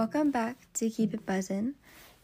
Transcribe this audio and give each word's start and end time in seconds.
Welcome 0.00 0.30
back 0.30 0.56
to 0.72 0.88
Keep 0.88 1.12
It 1.12 1.26
Buzzin'. 1.26 1.74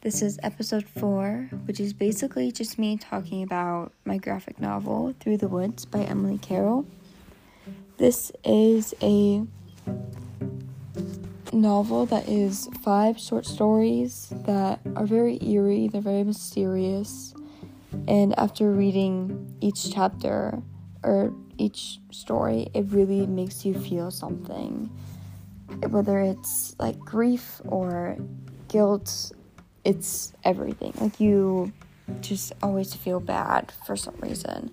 This 0.00 0.22
is 0.22 0.38
episode 0.42 0.86
four, 0.86 1.50
which 1.66 1.78
is 1.78 1.92
basically 1.92 2.50
just 2.50 2.78
me 2.78 2.96
talking 2.96 3.42
about 3.42 3.92
my 4.06 4.16
graphic 4.16 4.58
novel, 4.58 5.14
Through 5.20 5.36
the 5.36 5.48
Woods 5.48 5.84
by 5.84 5.98
Emily 6.04 6.38
Carroll. 6.38 6.86
This 7.98 8.32
is 8.46 8.94
a 9.02 9.44
novel 11.52 12.06
that 12.06 12.26
is 12.26 12.66
five 12.82 13.20
short 13.20 13.44
stories 13.44 14.32
that 14.46 14.80
are 14.96 15.04
very 15.04 15.38
eerie, 15.42 15.88
they're 15.88 16.00
very 16.00 16.24
mysterious, 16.24 17.34
and 18.08 18.32
after 18.38 18.72
reading 18.72 19.54
each 19.60 19.92
chapter 19.92 20.62
or 21.02 21.34
each 21.58 22.00
story, 22.10 22.70
it 22.72 22.86
really 22.88 23.26
makes 23.26 23.66
you 23.66 23.74
feel 23.74 24.10
something. 24.10 24.88
Whether 25.88 26.20
it's 26.20 26.74
like 26.78 26.98
grief 26.98 27.60
or 27.66 28.16
guilt, 28.68 29.32
it's 29.84 30.32
everything. 30.44 30.92
Like 31.00 31.20
you 31.20 31.72
just 32.20 32.52
always 32.62 32.94
feel 32.94 33.20
bad 33.20 33.72
for 33.84 33.96
some 33.96 34.16
reason. 34.20 34.70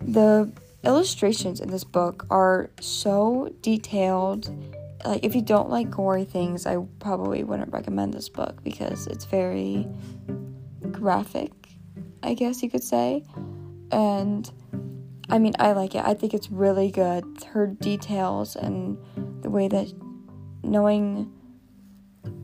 The 0.00 0.50
illustrations 0.84 1.60
in 1.60 1.70
this 1.70 1.84
book 1.84 2.26
are 2.30 2.70
so 2.80 3.52
detailed. 3.62 4.50
Like 5.04 5.24
if 5.24 5.34
you 5.34 5.42
don't 5.42 5.70
like 5.70 5.90
gory 5.90 6.24
things, 6.24 6.66
I 6.66 6.78
probably 7.00 7.44
wouldn't 7.44 7.72
recommend 7.72 8.14
this 8.14 8.28
book 8.28 8.62
because 8.62 9.06
it's 9.06 9.24
very 9.24 9.86
graphic, 10.90 11.52
I 12.22 12.34
guess 12.34 12.62
you 12.62 12.70
could 12.70 12.84
say. 12.84 13.24
And 13.90 14.50
I 15.30 15.38
mean, 15.38 15.54
I 15.58 15.72
like 15.72 15.94
it. 15.94 16.04
I 16.04 16.14
think 16.14 16.34
it's 16.34 16.50
really 16.50 16.90
good. 16.90 17.24
Her 17.52 17.66
details 17.66 18.56
and 18.56 18.98
the 19.48 19.54
way 19.54 19.66
that 19.66 19.90
knowing 20.62 21.32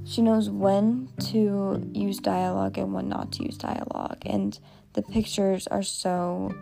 she 0.06 0.23
knows 0.23 0.48
when 0.48 1.06
to 1.20 1.87
use 1.92 2.17
dialogue 2.19 2.79
and 2.79 2.95
when 2.95 3.11
not 3.11 3.31
to 3.31 3.45
use 3.45 3.59
dialogue. 3.59 4.23
And 4.25 4.59
the 4.95 5.03
pictures 5.03 5.67
are 5.67 5.83
so, 5.83 6.55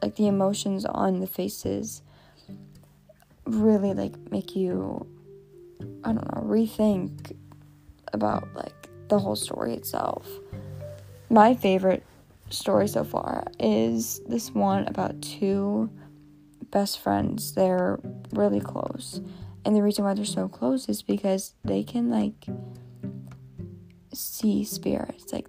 like, 0.00 0.16
the 0.16 0.26
emotions 0.26 0.86
on 0.86 1.20
the 1.20 1.26
faces 1.26 2.00
really, 3.44 3.92
like, 3.92 4.16
make 4.30 4.56
you, 4.56 5.06
I 6.02 6.12
don't 6.12 6.34
know, 6.34 6.42
rethink 6.44 7.36
about, 8.14 8.48
like, 8.54 8.88
the 9.08 9.18
whole 9.18 9.36
story 9.36 9.74
itself. 9.74 10.26
My 11.28 11.54
favorite 11.54 12.04
story 12.48 12.88
so 12.88 13.04
far 13.04 13.44
is 13.58 14.22
this 14.26 14.50
one 14.52 14.86
about 14.86 15.20
two 15.20 15.90
best 16.70 17.00
friends. 17.00 17.52
They're 17.52 17.98
really 18.32 18.60
close. 18.60 19.20
And 19.64 19.76
the 19.76 19.82
reason 19.82 20.04
why 20.04 20.14
they're 20.14 20.24
so 20.24 20.48
close 20.48 20.88
is 20.88 21.02
because 21.02 21.54
they 21.64 21.82
can 21.82 22.10
like 22.10 22.46
see 24.12 24.64
spirits. 24.64 25.32
Like 25.32 25.48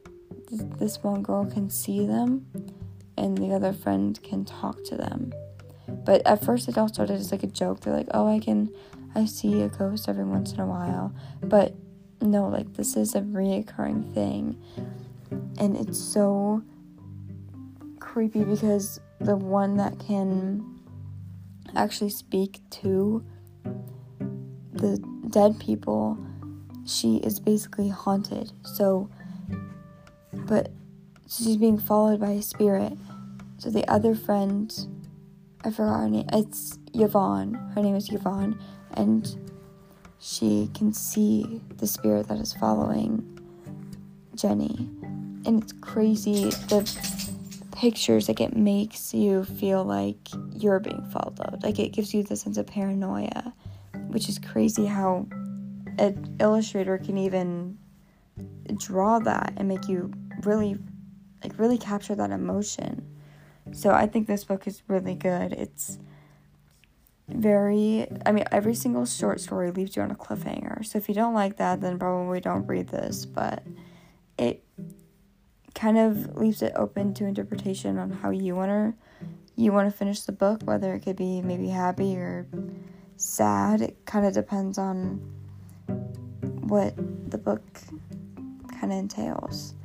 th- 0.50 0.62
this 0.78 1.02
one 1.02 1.22
girl 1.22 1.46
can 1.46 1.70
see 1.70 2.06
them 2.06 2.46
and 3.18 3.38
the 3.38 3.54
other 3.54 3.74
friend 3.74 4.22
can 4.24 4.46
talk 4.46 4.84
to 4.86 4.96
them. 4.96 5.32
But 5.88 6.26
at 6.26 6.44
first 6.44 6.68
it 6.68 6.78
all 6.78 6.88
started 6.88 7.14
as 7.14 7.32
like 7.32 7.44
a 7.44 7.48
joke. 7.48 7.82
They're 7.82 7.96
like, 7.96 8.10
"Oh, 8.14 8.28
I 8.28 8.40
can 8.40 8.74
I 9.16 9.26
see 9.26 9.62
a 9.62 9.70
ghost 9.70 10.08
every 10.10 10.24
once 10.24 10.54
in 10.54 10.60
a 10.60 10.66
while." 10.66 11.14
But 11.42 11.76
no, 12.22 12.48
like 12.48 12.74
this 12.74 12.96
is 12.96 13.16
a 13.16 13.22
reoccurring 13.22 14.14
thing. 14.14 14.62
And 15.58 15.78
it's 15.78 16.00
so 16.00 16.64
creepy 18.00 18.44
because 18.44 19.00
the 19.20 19.36
one 19.36 19.78
that 19.78 20.00
can 20.00 20.80
actually 21.76 22.10
speak 22.10 22.60
to 22.70 23.24
the 24.82 24.98
dead 25.30 25.60
people, 25.60 26.18
she 26.86 27.18
is 27.18 27.40
basically 27.40 27.90
haunted. 27.90 28.52
So, 28.64 29.10
but 30.34 30.72
she's 31.30 31.58
being 31.58 31.78
followed 31.78 32.20
by 32.20 32.32
a 32.32 32.42
spirit. 32.42 32.94
So 33.60 33.70
the 33.70 33.88
other 33.90 34.16
friend, 34.16 34.74
I 35.64 35.70
forgot 35.70 36.00
her 36.00 36.10
name. 36.10 36.28
It's 36.34 36.80
Yvonne. 36.94 37.54
Her 37.76 37.84
name 37.84 37.96
is 37.96 38.12
Yvonne, 38.12 38.60
and 38.96 39.52
she 40.20 40.70
can 40.74 40.94
see 40.94 41.62
the 41.78 41.86
spirit 41.86 42.28
that 42.28 42.40
is 42.40 42.54
following 42.54 43.24
Jenny, 44.36 44.90
and 45.46 45.62
it's 45.62 45.74
crazy. 45.74 46.50
The 46.70 46.90
pictures 47.76 48.28
like 48.28 48.42
it 48.42 48.56
makes 48.56 49.14
you 49.14 49.44
feel 49.44 49.84
like 49.84 50.18
you're 50.56 50.80
being 50.80 51.04
followed 51.12 51.64
like 51.64 51.80
it 51.80 51.90
gives 51.90 52.14
you 52.14 52.22
the 52.22 52.36
sense 52.36 52.58
of 52.58 52.68
paranoia 52.68 53.52
which 54.12 54.28
is 54.28 54.38
crazy 54.40 54.86
how 54.86 55.26
an 55.98 56.36
illustrator 56.40 56.98
can 56.98 57.18
even 57.18 57.78
draw 58.78 59.20
that 59.20 59.54
and 59.58 59.68
make 59.68 59.88
you 59.88 60.12
really 60.44 60.78
like 61.44 61.58
really 61.58 61.78
capture 61.78 62.16
that 62.16 62.32
emotion. 62.32 63.08
So 63.72 63.92
i 63.92 64.06
think 64.06 64.28
this 64.28 64.44
book 64.44 64.68
is 64.68 64.84
really 64.88 65.16
good. 65.16 65.54
It's 65.54 65.98
very 67.30 68.08
i 68.26 68.32
mean 68.34 68.44
every 68.52 68.76
single 68.76 69.06
short 69.06 69.40
story 69.40 69.72
leaves 69.72 69.96
you 69.96 70.02
on 70.02 70.12
a 70.12 70.16
cliffhanger. 70.16 70.86
So 70.86 70.98
if 70.98 71.08
you 71.08 71.16
don't 71.16 71.34
like 71.34 71.58
that 71.58 71.82
then 71.82 71.98
probably 71.98 72.42
don't 72.42 72.68
read 72.68 72.90
this. 72.90 73.26
But 73.26 73.64
it 74.38 74.64
kind 75.74 75.98
of 75.98 76.36
leaves 76.36 76.62
it 76.62 76.74
open 76.76 77.14
to 77.14 77.26
interpretation 77.26 77.98
on 77.98 78.12
how 78.12 78.30
you 78.30 78.56
want 78.56 78.70
to 78.70 78.94
you 79.56 79.72
want 79.72 79.90
to 79.90 79.98
finish 79.98 80.22
the 80.22 80.32
book 80.32 80.62
whether 80.64 80.94
it 80.94 81.02
could 81.02 81.16
be 81.16 81.42
maybe 81.42 81.70
happy 81.70 82.18
or 82.18 82.48
sad. 83.22 83.82
It 83.82 84.06
kind 84.06 84.26
of 84.26 84.34
depends 84.34 84.78
on 84.78 85.22
what 86.68 86.96
the 87.30 87.38
book 87.38 87.62
kind 88.80 88.92
of 88.92 89.00
entails. 89.00 89.76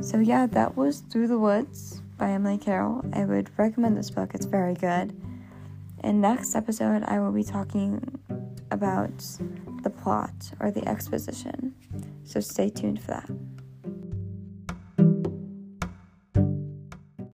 So 0.00 0.18
yeah 0.18 0.46
that 0.46 0.76
was 0.76 1.00
through 1.00 1.28
the 1.28 1.38
woods 1.38 2.00
by 2.18 2.30
emily 2.30 2.58
carroll. 2.58 3.04
I 3.12 3.24
would 3.24 3.50
recommend 3.58 3.96
this 3.96 4.10
book. 4.10 4.34
It's 4.34 4.46
very 4.46 4.74
good. 4.74 5.14
In 6.02 6.20
next 6.20 6.54
episode 6.54 7.02
i 7.04 7.18
will 7.18 7.32
be 7.32 7.44
talking 7.44 8.18
about 8.70 9.18
the 9.82 9.90
plot 9.90 10.52
or 10.60 10.70
the 10.70 10.86
exposition. 10.88 11.74
So 12.24 12.40
stay 12.40 12.70
tuned 12.70 13.00
for 13.00 13.08
that 13.08 13.30